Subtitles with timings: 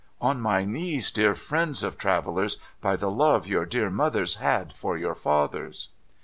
[0.19, 4.75] On my knees, dear friends of travellers 1 By the love your dear mothers had
[4.75, 5.89] for your fathers